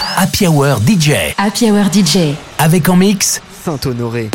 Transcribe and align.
Happy 0.00 0.46
Hour 0.46 0.78
DJ. 0.86 1.34
Happy 1.36 1.70
Hour 1.70 1.92
DJ. 1.92 2.34
Avec 2.58 2.88
en 2.88 2.96
mix 2.96 3.40
Saint-Honoré. 3.64 4.30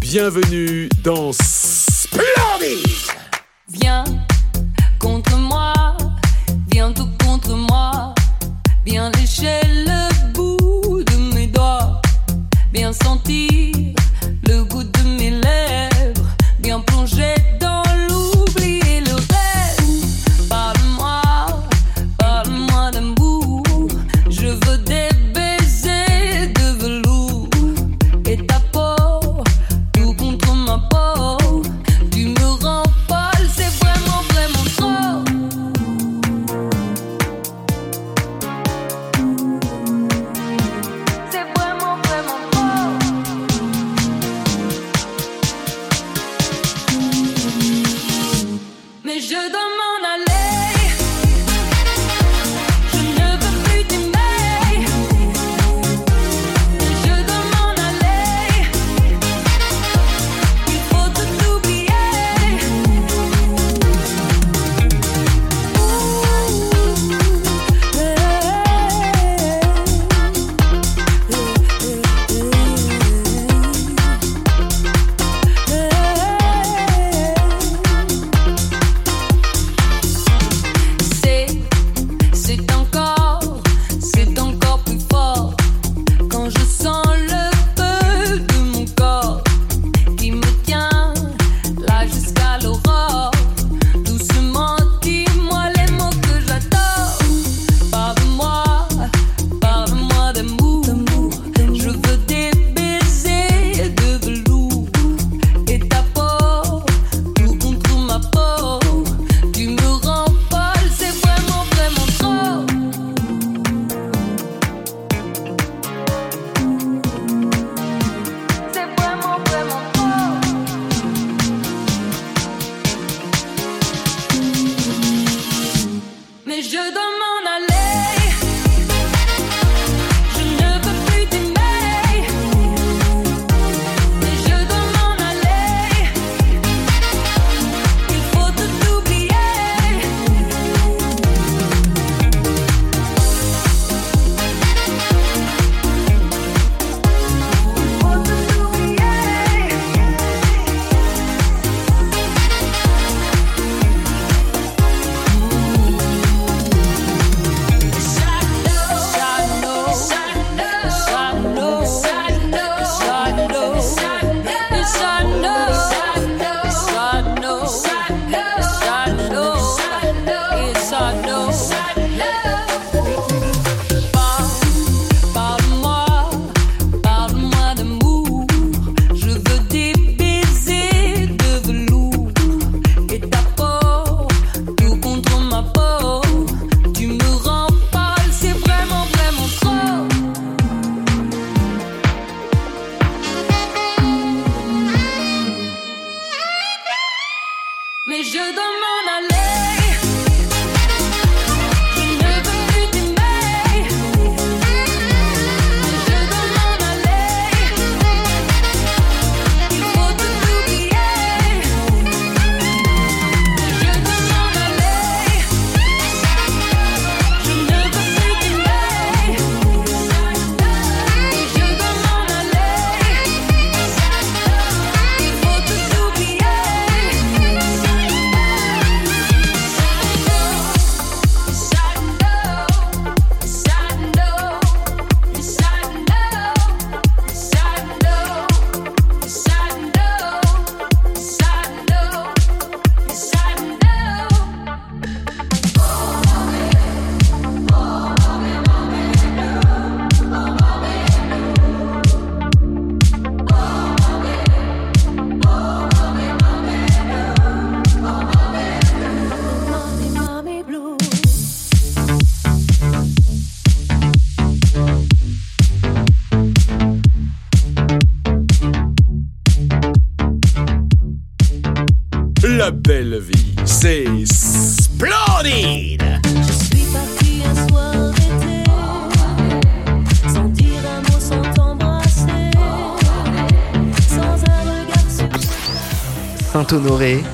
Bienvenue 0.00 0.88
dans 1.04 1.32
Splendid 1.32 2.82
Viens 3.68 4.04
contre 4.98 5.36
moi 5.36 5.49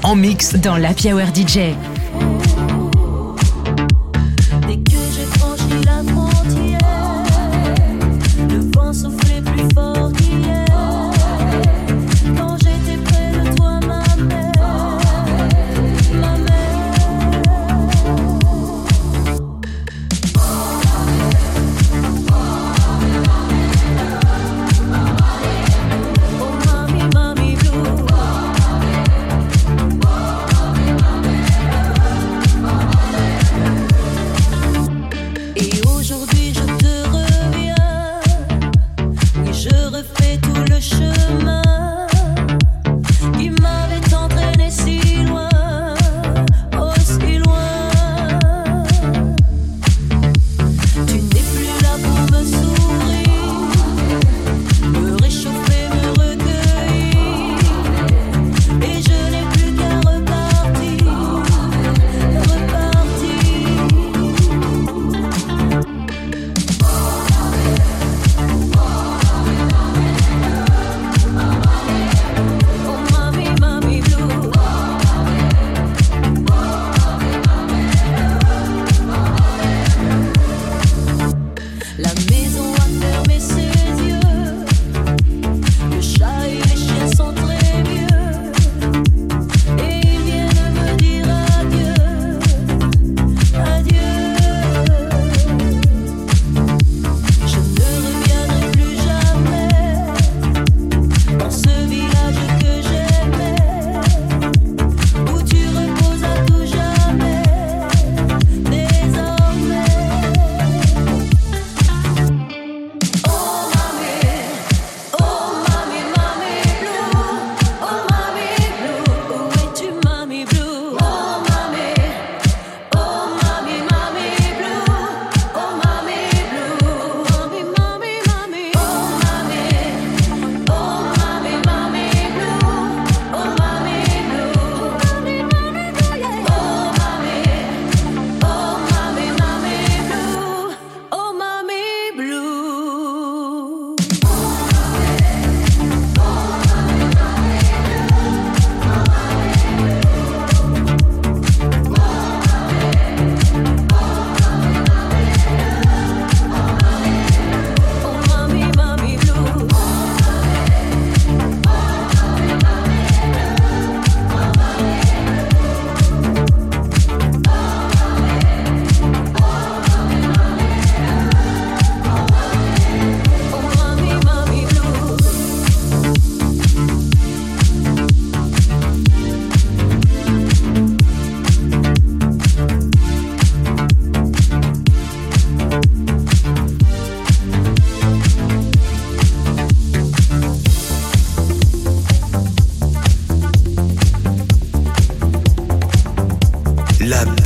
En 0.07 0.15
mix 0.15 0.55
dans 0.55 0.77
la 0.77 0.91
Hour 0.91 1.35
DJ. 1.35 1.75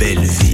belle 0.01 0.25
vie. 0.25 0.50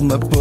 Comment 0.00 0.14
allez-vous 0.14 0.39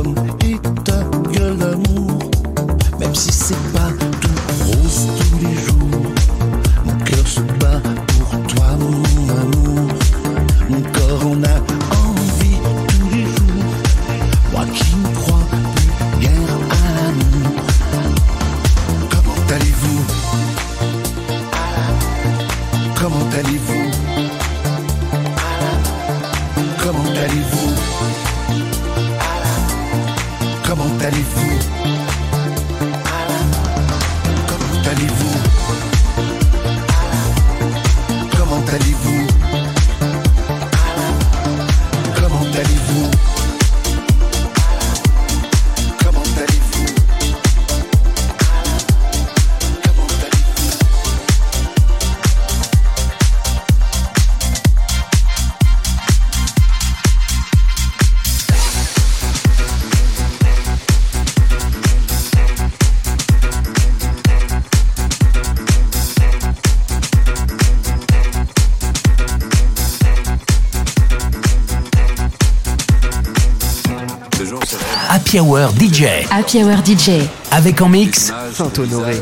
Happy 75.29 75.41
Hour 75.41 75.69
DJ. 75.77 76.25
Happy 76.31 76.63
Hour 76.63 76.83
DJ. 76.83 77.21
Avec 77.51 77.79
en 77.83 77.89
mix 77.89 78.33
Saint-Honoré. 78.51 79.21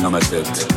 dans 0.00 0.08
ma 0.08 0.20
tête. 0.20 0.68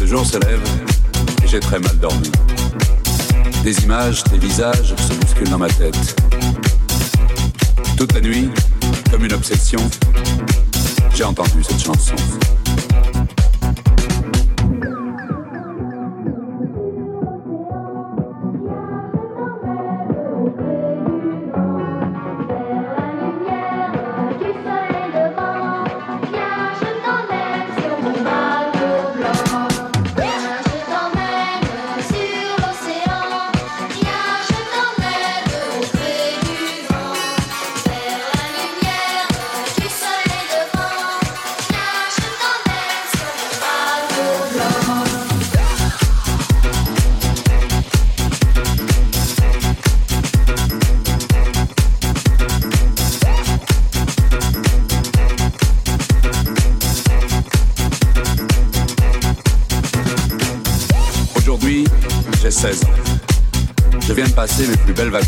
Le 0.00 0.06
jour 0.08 0.26
se 0.26 0.38
lève 0.38 0.60
et 1.44 1.46
j'ai 1.46 1.60
très 1.60 1.78
mal 1.78 1.96
dormi. 2.00 2.32
Des 3.62 3.84
images, 3.84 4.24
des 4.24 4.38
visages 4.38 4.92
se 4.96 5.14
bousculent 5.14 5.50
dans 5.50 5.58
ma 5.58 5.68
tête. 5.68 6.25
Toute 7.96 8.12
la 8.12 8.20
nuit, 8.20 8.50
comme 9.10 9.24
une 9.24 9.32
obsession, 9.32 9.78
j'ai 11.14 11.24
entendu 11.24 11.62
cette 11.62 11.82
chanson. 11.82 12.14
belles. 64.96 65.25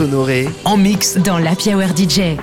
honoré 0.00 0.48
en 0.64 0.76
mix 0.76 1.16
dans 1.16 1.38
la 1.38 1.52
Hour 1.52 1.96
DJ. 1.96 2.36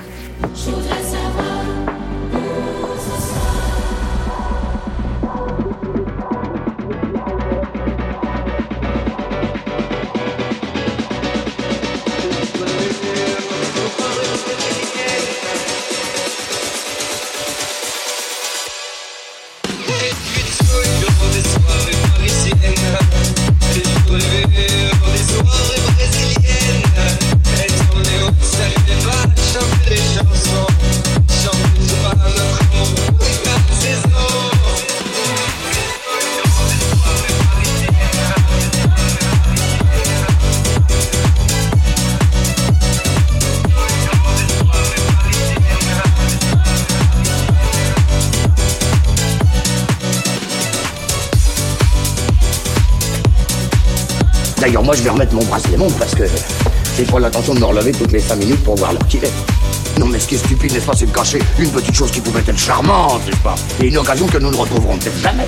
je 54.96 55.04
vais 55.04 55.10
remettre 55.10 55.34
mon 55.34 55.44
bracelet 55.46 55.78
montre 55.78 55.98
parce 55.98 56.16
que 56.16 56.24
j'ai 56.98 57.04
pas 57.04 57.20
l'intention 57.20 57.54
de 57.54 57.60
me 57.60 57.66
relever 57.66 57.92
toutes 57.92 58.12
les 58.12 58.20
5 58.20 58.36
minutes 58.36 58.64
pour 58.64 58.76
voir 58.76 58.94
l'heure 58.94 59.08
qu'il 59.08 59.24
est. 59.24 59.32
Non, 60.00 60.08
mais 60.08 60.20
ce 60.20 60.28
qui 60.28 60.36
est 60.36 60.40
stupide, 60.40 60.74
n'est-ce 60.74 60.86
pas, 60.86 60.94
c'est 60.96 61.06
de 61.06 61.12
cacher 61.12 61.40
une 61.60 61.70
petite 61.70 61.96
chose 61.96 62.12
qui 62.12 62.20
pouvait 62.22 62.42
être 62.42 62.58
charmante, 62.58 63.26
n'est-ce 63.26 63.38
pas? 63.38 63.56
Et 63.82 63.88
une 63.88 63.98
occasion 63.98 64.28
que 64.28 64.38
nous 64.38 64.50
ne 64.50 64.56
retrouverons 64.56 64.98
peut-être 64.98 65.18
jamais. 65.20 65.46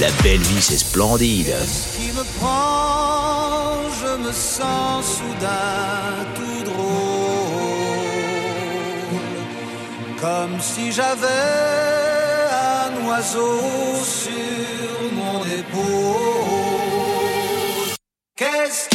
La 0.00 0.08
belle 0.22 0.40
vie, 0.40 0.62
c'est 0.62 0.78
splendide. 0.78 1.54
Ce 1.66 1.98
qui 1.98 2.08
me 2.12 2.24
prend, 2.38 3.82
je 4.00 4.16
me 4.26 4.32
sens 4.32 5.18
soudain 5.18 6.26
tout 6.34 6.64
drôle. 6.70 6.82
Comme 10.20 10.58
si 10.60 10.92
j'avais 10.92 11.26
un 12.50 13.08
oiseau 13.08 13.60
sur 14.04 15.12
mon 15.14 15.44
épaule. 15.44 16.51
best. 18.64 18.91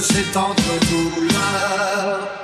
c'est 0.00 0.36
entre 0.36 0.78
douleurs. 0.88 2.37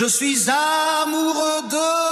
Je 0.00 0.04
suis 0.04 0.48
amoureux 0.48 1.62
de 1.68 2.07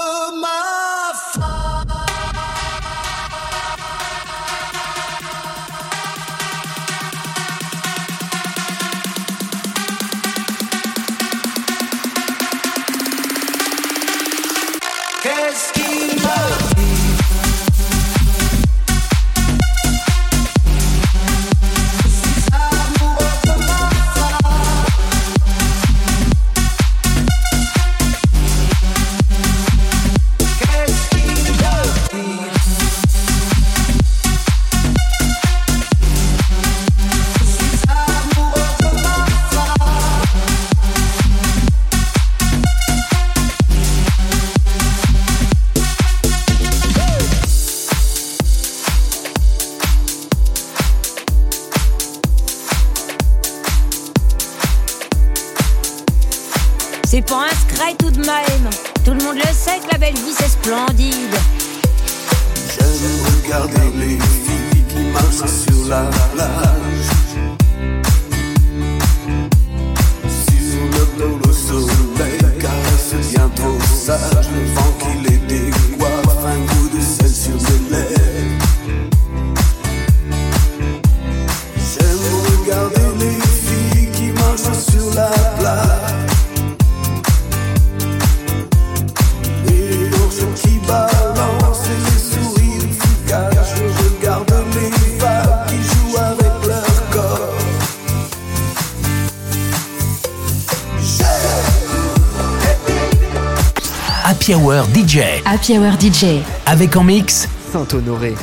Happy 104.46 104.54
Hour 104.54 104.84
DJ. 104.94 105.42
Happy 105.44 105.76
Hour 105.76 105.94
DJ. 105.98 106.40
Avec 106.66 106.94
en 106.94 107.02
mix 107.02 107.48
Saint-Honoré. 107.72 108.36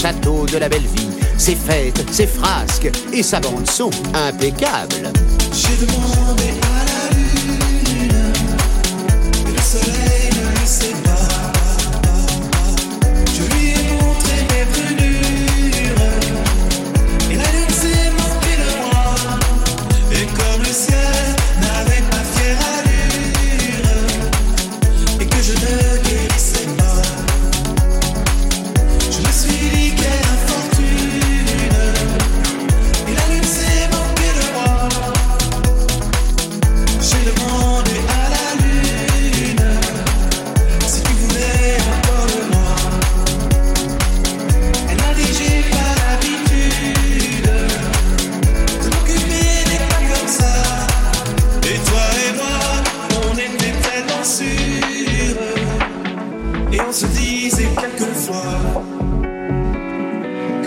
De 0.00 0.58
la 0.58 0.68
belle 0.68 0.86
vie, 0.86 1.08
ses 1.36 1.56
fêtes, 1.56 2.04
ses 2.12 2.28
frasques 2.28 2.88
et 3.12 3.22
sa 3.24 3.40
bande 3.40 3.68
son 3.68 3.90
impeccable. 4.14 5.10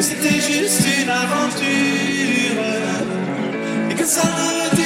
Que 0.01 0.07
c'était 0.07 0.41
juste 0.41 0.81
une 1.03 1.09
aventure. 1.09 1.67
Et 3.91 3.93
que 3.93 4.05
ça 4.05 4.23
ne 4.23 4.80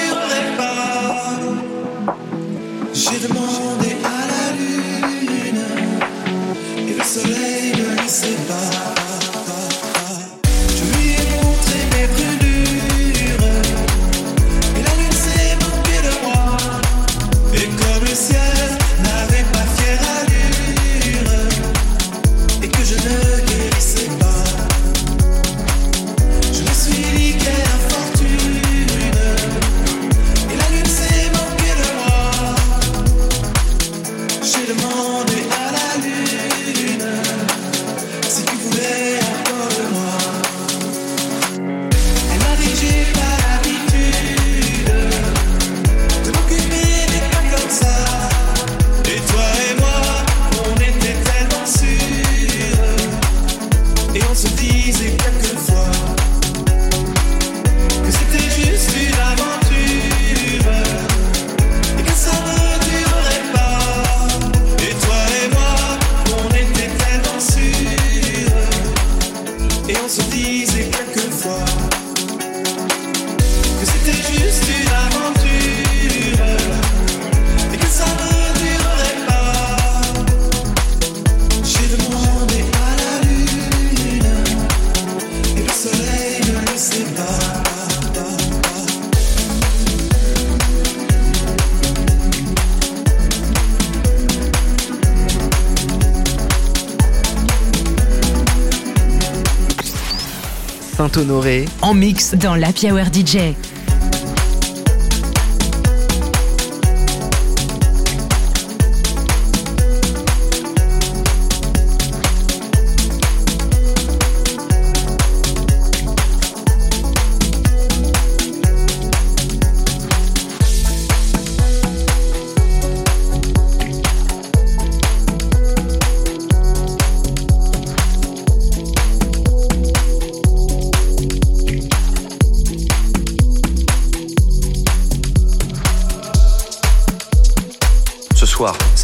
En 101.81 101.93
mix 101.93 102.35
Dans 102.35 102.55
l'Happy 102.55 102.91
Hour 102.91 103.05
DJ. 103.05 103.55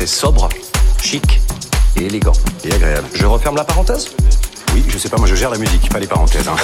C'est 0.02 0.08
sobre, 0.08 0.50
chic 1.00 1.40
et 1.96 2.06
élégant. 2.06 2.34
Et 2.64 2.74
agréable. 2.74 3.08
Je 3.14 3.24
referme 3.28 3.56
la 3.56 3.64
parenthèse? 3.64 4.08
Oui, 4.74 4.84
je 4.88 4.98
sais 4.98 5.10
pas, 5.10 5.18
moi 5.18 5.28
je 5.28 5.36
gère 5.36 5.52
la 5.52 5.60
musique, 5.60 5.90
pas 5.92 6.00
les 6.00 6.08
parenthèses. 6.08 6.48
hein. 6.48 6.56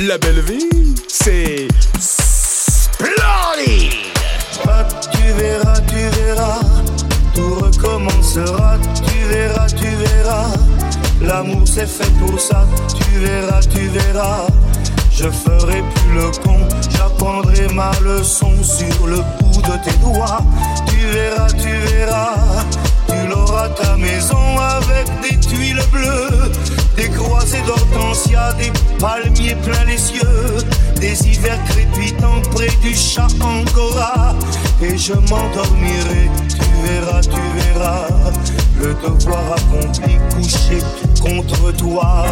La 0.00 0.18
belle 0.18 0.40
vie, 0.40 0.68
c'est 1.06 1.68
splendide. 2.00 3.92
Ah, 4.66 4.88
tu 5.12 5.22
verras, 5.34 5.78
tu 5.86 6.08
verras, 6.18 6.60
tout 7.32 7.54
recommencera, 7.54 8.78
tu 9.06 9.24
verras, 9.28 9.66
tu 9.68 9.86
verras. 9.86 10.48
L'amour 11.20 11.62
c'est 11.66 11.86
fait 11.86 12.10
pour 12.18 12.40
ça, 12.40 12.66
tu 12.88 13.20
verras, 13.20 13.60
tu 13.60 13.86
verras. 13.86 14.46
Je 15.12 15.28
ferai 15.30 15.84
plus 15.94 16.14
le 16.14 16.30
con, 16.42 16.66
j'apprendrai 16.90 17.68
ma 17.72 17.92
leçon 18.00 18.50
sur 18.64 19.06
le 19.06 19.18
bout 19.40 19.62
de 19.62 19.84
tes 19.84 19.96
doigts. 19.98 20.40
Tu 21.12 21.18
verras, 21.18 21.48
tu 21.48 21.68
verras, 21.68 22.64
tu 23.06 23.28
l'auras 23.28 23.68
ta 23.68 23.98
maison 23.98 24.58
avec 24.58 25.06
des 25.20 25.38
tuiles 25.38 25.82
bleues, 25.92 26.50
des 26.96 27.10
croisées 27.10 27.60
d'hortensia, 27.66 28.54
des 28.54 28.72
palmiers 28.98 29.54
plein 29.56 29.84
les 29.84 29.98
cieux, 29.98 30.56
des 30.96 31.28
hivers 31.28 31.62
crépitants 31.64 32.40
près 32.54 32.70
du 32.80 32.94
chat 32.94 33.28
Angora. 33.42 34.34
Et 34.80 34.96
je 34.96 35.12
m'endormirai, 35.12 36.30
tu 36.48 36.64
verras, 36.82 37.20
tu 37.20 37.42
verras, 37.56 38.06
le 38.80 38.94
devoir 38.94 39.42
accompli 39.52 40.16
couché 40.34 40.78
contre 41.20 41.72
toi, 41.72 42.24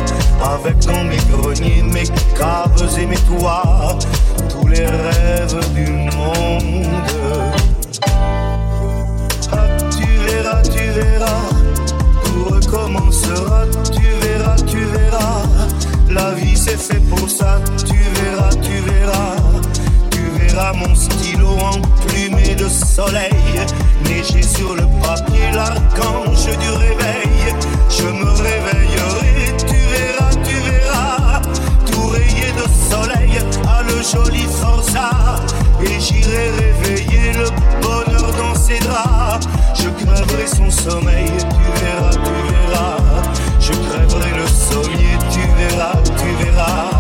avec 0.43 0.79
dans 0.87 1.05
mes 1.05 1.19
greniers, 1.31 1.83
mes 1.83 2.09
caves 2.35 2.99
et 2.99 3.05
mes 3.05 3.17
toits, 3.17 3.99
tous 4.49 4.69
les 4.69 4.87
rêves 4.87 5.75
du 5.75 5.91
monde. 6.17 7.50
C'est 16.91 17.09
pour 17.09 17.29
ça, 17.29 17.59
tu 17.87 17.97
verras, 18.21 18.51
tu 18.63 18.73
verras. 18.91 19.37
Tu 20.11 20.21
verras 20.39 20.73
mon 20.73 20.95
stylo 20.95 21.49
emplumé 21.49 22.55
de 22.55 22.69
soleil, 22.69 23.31
neiger 24.05 24.43
sur 24.43 24.75
le 24.75 24.83
papier 25.03 25.51
l'archange 25.53 26.47
du 26.59 26.71
réveil. 26.71 27.55
Je 27.89 28.05
me 28.05 28.31
réveillerai, 28.31 29.57
tu 29.59 29.77
verras, 29.95 30.31
tu 30.45 30.55
verras, 30.71 31.41
tout 31.91 32.09
rayé 32.09 32.53
de 32.61 32.67
soleil 32.91 33.39
à 33.69 33.83
le 33.83 34.03
joli 34.03 34.47
forçat. 34.61 35.11
Et 35.83 36.01
j'irai 36.01 36.51
réveiller 36.51 37.33
le 37.35 37.49
bonheur 37.83 38.33
dans 38.39 38.55
ses 38.55 38.79
draps. 38.81 39.47
Je 39.75 39.89
crèverai 40.05 40.47
son 40.47 40.71
sommeil, 40.71 41.31
tu 41.39 41.85
verras, 41.85 42.11
tu 42.11 42.53
verras. 42.53 42.60
Je 43.61 43.73
crèverai 43.73 44.31
le 44.37 44.47
sommier, 44.47 45.19
tu 45.31 45.41
verras, 45.59 45.93
tu 46.03 46.45
verras. 46.45 46.91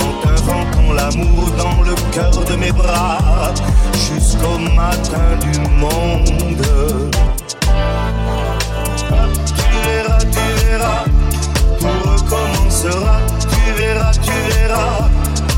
En 0.00 0.10
t'inventant 0.22 0.92
l'amour 0.92 1.50
dans 1.56 1.82
le 1.82 1.94
cœur 2.12 2.44
de 2.44 2.56
mes 2.56 2.72
bras, 2.72 3.54
jusqu'au 3.92 4.58
matin 4.58 5.38
du 5.40 5.58
monde. 5.78 6.66
Tu 9.46 9.64
verras, 9.88 10.18
tu 10.18 10.66
verras, 10.66 11.04
tout 11.78 12.10
recommencera. 12.10 13.16
Tu 13.40 13.72
verras, 13.80 14.12
tu 14.14 14.32
verras, 14.52 15.08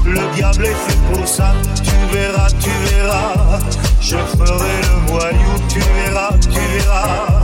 le 0.04 0.34
diable 0.34 0.66
est 0.66 0.80
fait 0.86 0.98
pour 1.12 1.26
ça. 1.26 1.54
Tu 1.82 1.94
verras, 2.14 2.50
tu 2.60 2.70
verras, 2.90 3.58
je 4.00 4.16
ferai 4.16 4.76
le 4.82 5.10
voyou. 5.10 5.52
Tu 5.68 5.80
verras, 5.80 6.32
tu 6.40 6.60
verras, 6.76 7.42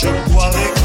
je 0.00 0.08
croirai 0.30 0.75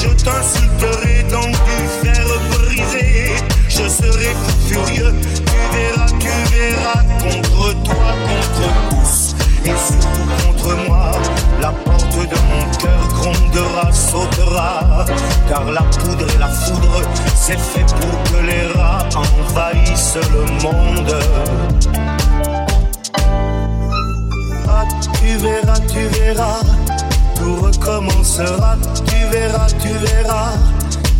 je 0.00 0.08
t'insulterai 0.08 1.24
dans 1.30 1.48
du 1.48 1.78
fer 2.02 2.26
brisé. 2.52 3.32
Je 3.68 3.88
serai 3.88 4.34
furieux, 4.66 5.14
tu 5.22 5.58
verras, 5.72 6.06
tu 6.18 6.28
verras, 6.52 7.02
contre 7.20 7.82
toi, 7.82 8.10
contre 8.28 8.68
tous, 8.90 9.34
et 9.64 9.76
surtout 9.86 10.28
contre 10.44 10.76
moi. 10.86 11.12
La 11.60 11.70
porte 11.70 12.16
de 12.16 12.38
mon 12.50 12.64
cœur 12.78 13.08
grondera, 13.08 13.92
sautera, 13.92 15.04
car 15.48 15.64
la 15.70 15.82
poudre 15.82 16.26
et 16.34 16.38
la 16.38 16.48
foudre, 16.48 17.02
c'est 17.34 17.58
fait 17.58 17.86
pour 18.00 18.22
que 18.24 18.46
les 18.46 18.66
rats 18.78 19.08
envahissent 19.16 20.18
le 20.32 20.44
monde. 20.62 21.16
Ah, 24.68 24.84
tu 25.02 25.36
verras, 25.38 25.80
tu 25.88 26.06
verras, 26.18 26.60
tout 27.38 27.56
recommencera. 27.56 28.76
Tu 29.06 29.16
verras, 29.30 29.68
tu 29.80 29.88
verras. 29.88 30.52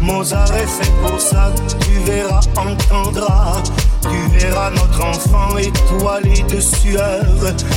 Mozart 0.01 0.55
est 0.55 0.67
fait 0.67 0.93
pour 1.03 1.21
ça. 1.21 1.51
Tu 1.81 1.99
verras, 2.11 2.41
entendras. 2.57 3.63
Tu 4.03 4.39
verras 4.39 4.71
notre 4.71 5.05
enfant 5.05 5.57
étoilé 5.59 6.43
de 6.49 6.61
sueur 6.61 7.25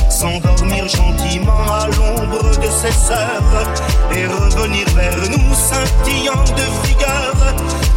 s'endormir 0.08 0.88
gentiment 0.88 1.64
à 1.70 1.86
l'ombre 1.88 2.56
de 2.58 2.70
ses 2.70 2.92
sœurs 2.92 3.66
et 4.14 4.26
revenir 4.26 4.86
vers 4.94 5.16
nous 5.30 5.54
scintillant 5.54 6.44
de 6.44 6.86
vigueur. 6.86 7.34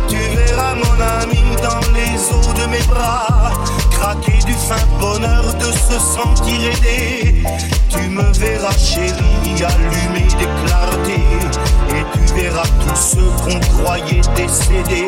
Tu 0.08 0.18
verras 0.36 0.76
mon 0.76 1.22
ami 1.22 1.44
dans 1.62 1.94
les 1.94 2.16
eaux 2.34 2.54
de 2.54 2.70
mes 2.72 2.84
bras 2.84 3.54
craquer 3.96 4.40
du 4.46 4.54
fin 4.54 4.84
bonheur 5.00 5.54
de 5.56 5.72
se 5.72 5.98
sentir 6.00 6.60
aidé. 6.72 7.44
Tu 7.90 8.10
me 8.10 8.24
verras 8.34 8.78
chérie 8.78 9.64
allumé 9.64 10.28
des 10.40 10.50
clartés 10.66 11.24
et 11.90 12.04
tu 12.14 12.34
verras 12.34 12.68
tous 12.88 12.96
ceux 12.96 13.30
qu'on 13.44 13.60
croyait 13.78 14.22
décédés 14.36 15.08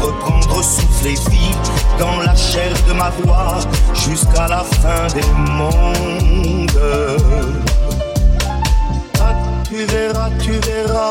reprendre 0.00 0.62
souffle 0.62 1.06
et 1.06 1.30
vie 1.30 1.54
dans 1.98 2.20
la 2.20 2.34
chair 2.34 2.72
de 2.88 2.92
ma 2.92 3.10
voix 3.10 3.58
jusqu'à 3.94 4.48
la 4.48 4.62
fin 4.62 5.06
des 5.14 5.26
mondes. 5.52 6.70
Ah, 9.20 9.34
tu 9.68 9.84
verras, 9.84 10.30
tu 10.42 10.52
verras. 10.52 11.10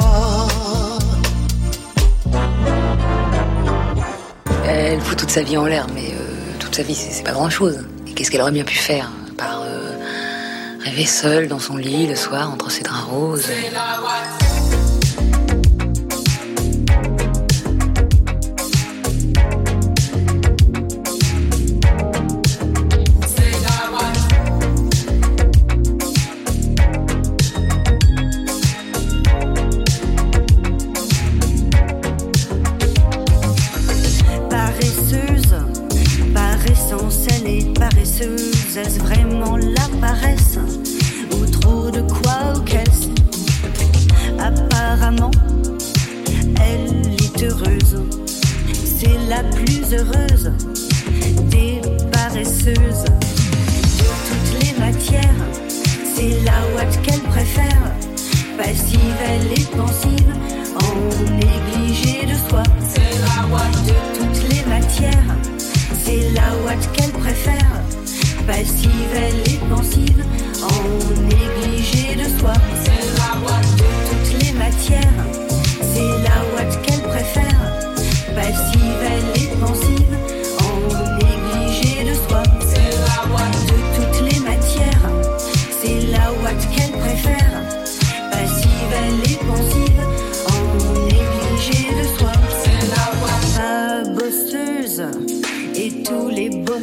Elle 4.67 4.99
fout 5.01 5.17
toute 5.17 5.31
sa 5.31 5.41
vie 5.41 5.57
en 5.57 5.65
l'air, 5.65 5.87
mais 5.93 6.13
euh, 6.13 6.24
c'est 6.83 7.23
pas 7.23 7.31
grand 7.31 7.49
chose. 7.49 7.85
Et 8.07 8.11
qu'est-ce 8.11 8.29
qu'elle 8.29 8.41
aurait 8.41 8.51
bien 8.51 8.65
pu 8.65 8.75
faire 8.75 9.09
Par 9.37 9.61
euh, 9.61 9.91
rêver 10.83 11.05
seule 11.05 11.47
dans 11.47 11.59
son 11.59 11.77
lit 11.77 12.05
le 12.07 12.15
soir 12.15 12.51
entre 12.51 12.69
ses 12.69 12.83
draps 12.83 13.05
roses? 13.09 13.47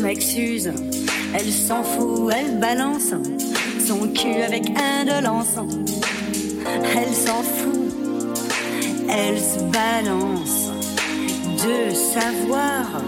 Elle 0.04 1.52
s'en 1.52 1.84
fout, 1.84 2.32
elle 2.36 2.58
balance 2.58 3.14
son 3.86 4.08
cul 4.08 4.42
avec 4.42 4.64
indolence. 4.76 5.54
Elle 6.66 7.14
s'en 7.14 7.42
fout, 7.42 7.94
elle 9.08 9.38
se 9.38 9.60
balance 9.70 10.70
de 11.58 11.94
savoir 11.94 13.00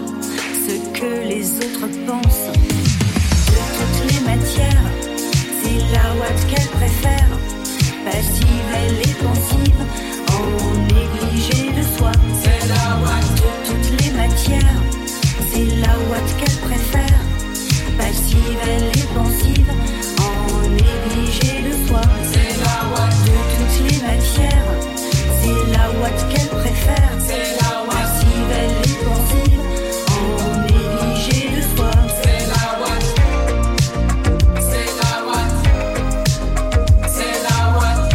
ce 0.65 0.75
que 0.97 1.27
les 1.27 1.57
autres 1.57 1.87
pensent. 2.07 2.51
De 3.47 3.61
toutes 3.77 4.13
les 4.13 4.21
matières, 4.21 4.87
c'est 5.61 5.79
la 5.91 6.15
ouate 6.15 6.47
qu'elle 6.49 6.69
préfère. 6.79 7.29
Passive, 8.05 8.69
elle 8.73 8.99
est 9.01 9.17
pensive, 9.21 9.81
en 10.31 10.45
négligé 10.93 11.71
de 11.73 11.97
soi. 11.97 12.11
C'est 12.41 12.67
la 12.69 12.99
ouate 13.01 13.33
de 13.35 13.49
toutes 13.67 14.01
les 14.01 14.11
matières, 14.11 14.81
c'est 15.51 15.65
la 15.77 15.93
ouate 16.09 16.31
qu'elle 16.37 16.57
préfère. 16.69 17.19
Passive, 17.97 18.59
elle 18.63 18.87
est 18.87 19.09
pensive, 19.13 19.71
en 20.19 20.69
négligé 20.69 21.61
de 21.61 21.73
soi. 21.87 22.01
C'est 22.31 22.53
la 22.63 22.75
ouate 22.91 23.19
de 23.25 23.37
toutes 23.55 23.79
les 23.89 23.99
matières, 24.01 24.69
c'est 25.41 25.61
la 25.71 25.85
ouate 25.99 26.21
qu'elle 26.29 26.49
préfère. 26.49 27.11
C'est 27.19 27.47
la 27.61 27.69
ouate. 27.83 27.95
Passive, 27.95 28.51
elle 28.61 28.77
est 28.89 28.99
pensive, 29.05 29.63
en 30.09 30.49
négligé 30.61 31.39
de 31.55 31.61
soi. 31.75 31.91
C'est 32.21 32.43
la 32.53 32.63
ouate. 32.79 33.09
C'est 34.69 34.89
la 35.01 35.11
ouate. 35.25 35.59
C'est 37.15 37.37
la 37.47 37.57
ouate. 37.77 38.11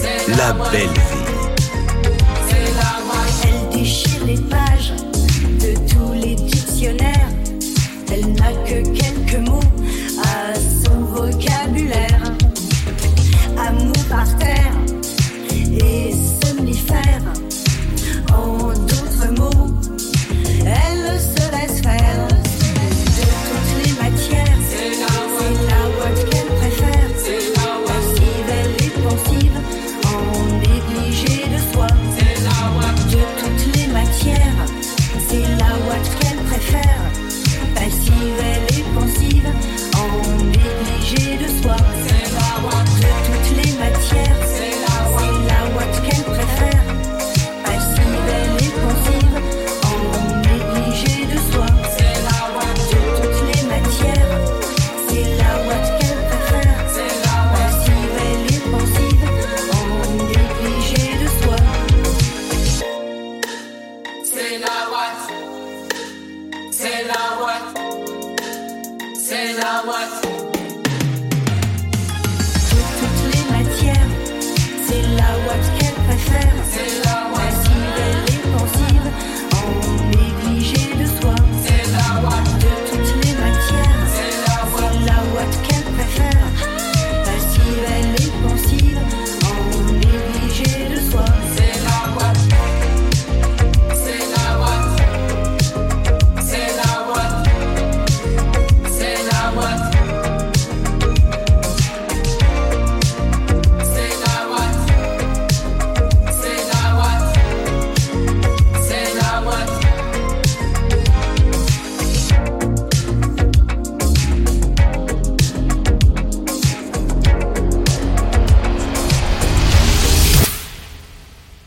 C'est 0.00 0.36
La 0.36 0.48
belle 0.70 1.11